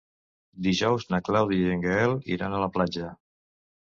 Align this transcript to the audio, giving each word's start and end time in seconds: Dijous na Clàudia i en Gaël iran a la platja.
Dijous 0.67 1.05
na 1.15 1.19
Clàudia 1.27 1.67
i 1.67 1.75
en 1.75 1.85
Gaël 1.85 2.15
iran 2.37 2.57
a 2.57 2.61
la 2.65 2.73
platja. 2.79 3.13